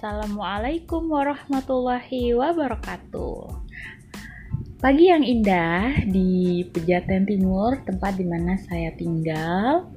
[0.00, 3.52] Assalamualaikum warahmatullahi wabarakatuh.
[4.80, 9.92] Pagi yang indah di Pejaten Timur, tempat di mana saya tinggal.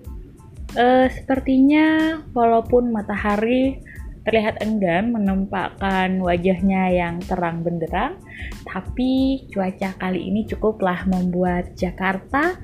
[0.75, 3.79] Uh, sepertinya walaupun matahari
[4.27, 8.19] terlihat enggan menampakkan wajahnya yang terang benderang,
[8.67, 12.59] tapi cuaca kali ini cukuplah membuat Jakarta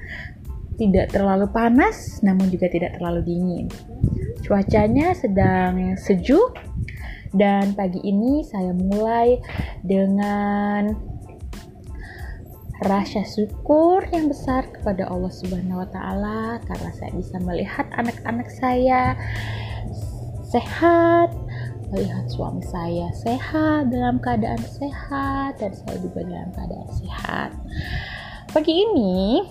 [0.76, 3.72] tidak terlalu panas, namun juga tidak terlalu dingin.
[4.44, 6.68] Cuacanya sedang sejuk
[7.34, 9.38] dan pagi ini saya mulai
[9.86, 10.94] dengan
[12.80, 19.20] rasa syukur yang besar kepada Allah Subhanahu wa taala karena saya bisa melihat anak-anak saya
[20.48, 21.30] sehat,
[21.92, 27.50] melihat suami saya sehat dalam keadaan sehat dan saya juga dalam keadaan sehat.
[28.50, 29.44] Pagi ini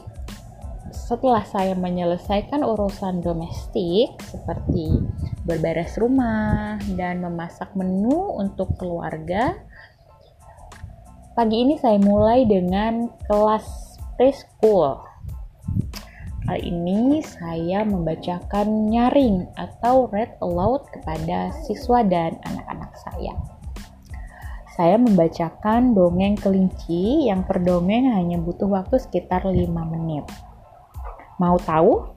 [0.91, 5.05] setelah saya menyelesaikan urusan domestik seperti
[5.49, 9.57] berberes rumah dan memasak menu untuk keluarga,
[11.33, 13.65] pagi ini saya mulai dengan kelas
[14.21, 15.01] preschool.
[16.45, 23.33] Kali ini saya membacakan nyaring atau read aloud kepada siswa dan anak-anak saya.
[24.77, 30.25] Saya membacakan dongeng kelinci yang per dongeng hanya butuh waktu sekitar 5 menit.
[31.37, 32.17] Mau tahu?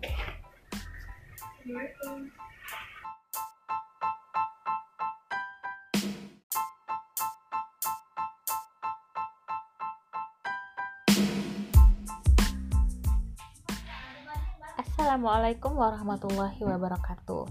[15.01, 17.49] Assalamualaikum warahmatullahi wabarakatuh.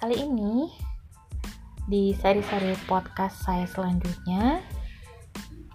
[0.00, 0.72] Kali ini
[1.84, 4.64] di seri-seri podcast saya selanjutnya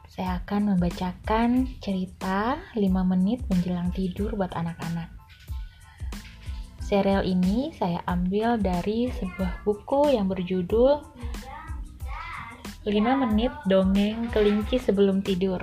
[0.09, 5.13] saya akan membacakan cerita 5 menit menjelang tidur buat anak-anak.
[6.81, 10.97] Serial ini saya ambil dari sebuah buku yang berjudul
[12.89, 15.61] 5 menit dongeng kelinci sebelum tidur.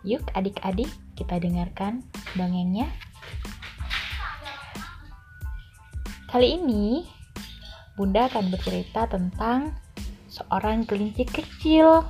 [0.00, 2.04] Yuk adik-adik kita dengarkan
[2.36, 2.92] dongengnya.
[6.28, 7.08] Kali ini
[7.96, 9.72] Bunda akan bercerita tentang
[10.28, 12.04] seorang kelinci kecil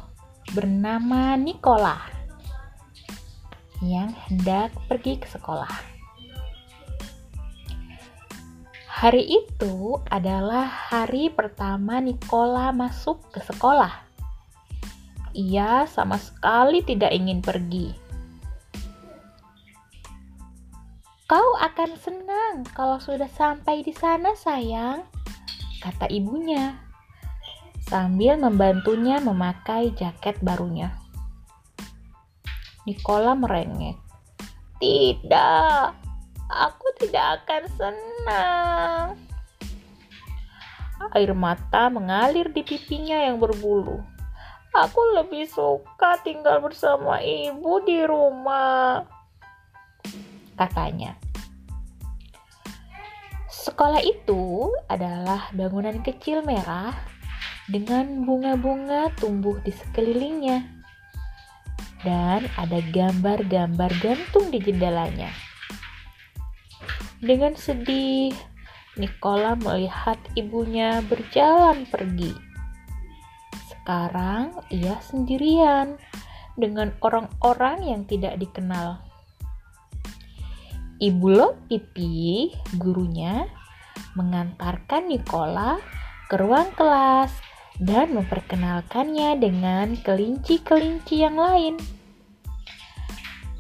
[0.50, 1.94] bernama Nikola
[3.86, 5.70] yang hendak pergi ke sekolah.
[8.96, 13.92] Hari itu adalah hari pertama Nikola masuk ke sekolah.
[15.36, 18.05] Ia sama sekali tidak ingin pergi.
[21.26, 25.02] Kau akan senang kalau sudah sampai di sana, sayang,
[25.82, 26.78] kata ibunya
[27.86, 30.94] sambil membantunya memakai jaket barunya.
[32.86, 33.98] Nikola merengek.
[34.78, 35.86] Tidak,
[36.46, 39.06] aku tidak akan senang.
[41.10, 43.98] Air mata mengalir di pipinya yang berbulu.
[44.70, 49.15] Aku lebih suka tinggal bersama ibu di rumah,
[50.56, 51.14] katanya.
[53.46, 56.96] Sekolah itu adalah bangunan kecil merah
[57.68, 60.64] dengan bunga-bunga tumbuh di sekelilingnya.
[62.02, 65.30] Dan ada gambar-gambar gantung di jendelanya.
[67.18, 68.30] Dengan sedih,
[68.96, 72.32] Nicola melihat ibunya berjalan pergi.
[73.72, 75.98] Sekarang ia sendirian
[76.56, 79.05] dengan orang-orang yang tidak dikenal.
[80.96, 82.48] Ibu Lopipi,
[82.80, 83.44] gurunya,
[84.16, 85.76] mengantarkan Nicola
[86.24, 87.28] ke ruang kelas
[87.76, 91.76] dan memperkenalkannya dengan kelinci-kelinci yang lain.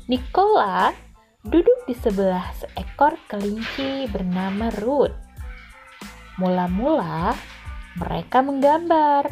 [0.08, 0.96] Nicola
[1.44, 5.12] duduk di sebelah seekor kelinci bernama Ruth.
[6.40, 7.36] Mula-mula
[8.00, 9.28] mereka menggambar.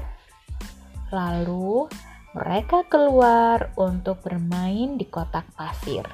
[1.08, 1.88] Lalu
[2.36, 6.04] mereka keluar untuk bermain di kotak pasir.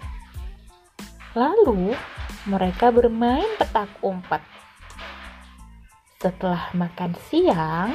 [1.38, 1.94] Lalu
[2.50, 4.42] mereka bermain petak umpet.
[6.18, 7.94] Setelah makan siang,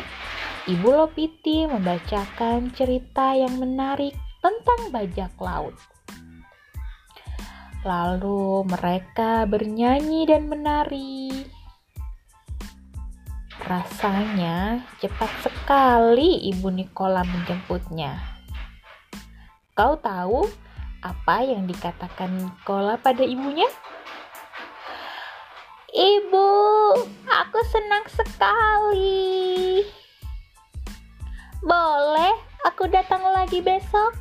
[0.65, 5.75] Ibu Lopiti membacakan cerita yang menarik tentang bajak laut.
[7.85, 11.29] Lalu mereka bernyanyi dan menari.
[13.61, 18.15] Rasanya cepat sekali Ibu Nikola menjemputnya.
[19.77, 20.64] Kau tahu
[21.05, 23.69] apa yang dikatakan Nikola pada ibunya?
[25.93, 26.49] Ibu,
[27.29, 29.85] aku senang sekali.
[31.61, 32.33] Boleh
[32.65, 34.17] aku datang lagi besok?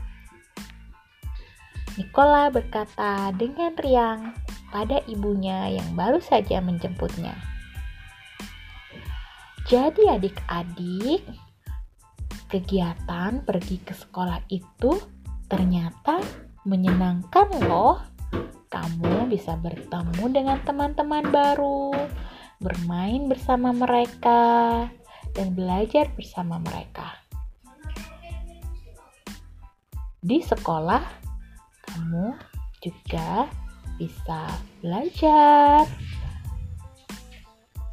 [1.96, 4.36] Nikola berkata dengan riang
[4.68, 7.32] pada ibunya yang baru saja menjemputnya.
[9.64, 11.24] Jadi adik-adik,
[12.52, 15.00] kegiatan pergi ke sekolah itu
[15.48, 16.20] ternyata
[16.64, 18.00] menyenangkan loh.
[18.68, 21.94] Kamu bisa bertemu dengan teman-teman baru,
[22.58, 24.82] bermain bersama mereka,
[25.30, 27.22] dan belajar bersama mereka.
[30.18, 31.04] Di sekolah,
[31.86, 32.34] kamu
[32.82, 33.46] juga
[33.94, 34.50] bisa
[34.82, 35.86] belajar,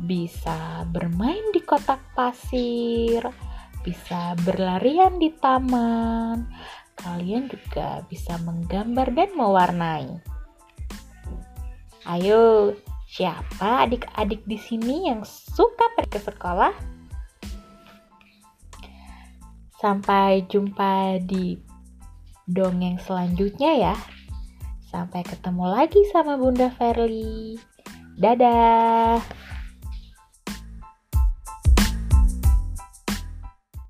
[0.02, 3.22] bisa bermain di kotak pasir,
[3.86, 6.50] bisa berlarian di taman.
[7.00, 10.10] Kalian juga bisa menggambar dan mewarnai.
[12.10, 12.74] Ayo,
[13.06, 16.74] siapa adik-adik di sini yang suka pergi ke sekolah?
[19.78, 21.58] Sampai jumpa di
[22.50, 23.96] dongeng selanjutnya ya.
[24.92, 27.58] Sampai ketemu lagi sama Bunda Verly.
[28.20, 29.51] Dadah.